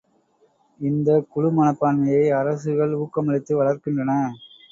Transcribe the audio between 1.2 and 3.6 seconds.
குழு மனப்பான்மையை அரசுகள் ஊக்கமளித்து